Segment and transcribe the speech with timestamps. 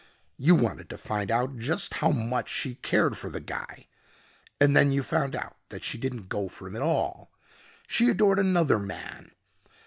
[0.39, 3.85] You wanted to find out just how much she cared for the guy.
[4.59, 7.29] And then you found out that she didn't go for him at all.
[7.85, 9.29] She adored another man.